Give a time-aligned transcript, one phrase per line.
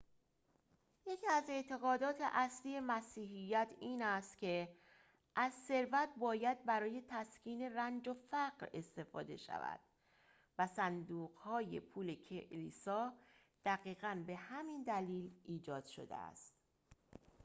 [1.07, 4.75] یکی از اعتقادات اصلی مسیحیت این است که
[5.35, 9.79] از ثروت باید برای تسکین رنج و فقر استفاده شود
[10.57, 13.13] و صندوق‌های پول کلیسا
[13.65, 16.53] دقیقاً به همین دلیل ایجاد شده است